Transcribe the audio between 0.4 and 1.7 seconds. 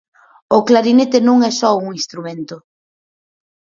O clarinete non é só